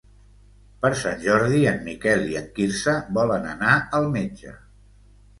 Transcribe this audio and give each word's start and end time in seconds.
Per 0.83 0.89
Sant 1.01 1.19
Jordi 1.25 1.59
en 1.71 1.75
Miquel 1.89 2.25
i 2.31 2.37
en 2.39 2.47
Quirze 2.55 2.95
volen 3.19 3.45
anar 3.51 3.75
al 3.99 4.09
metge. 4.15 4.55